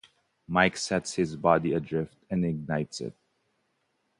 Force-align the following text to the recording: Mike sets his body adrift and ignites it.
Mike 0.47 0.77
sets 0.77 1.13
his 1.13 1.35
body 1.35 1.73
adrift 1.73 2.17
and 2.31 2.43
ignites 2.43 3.01
it. 3.01 3.13